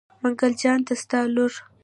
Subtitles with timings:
[0.21, 1.51] منګل جان ته ستا لور.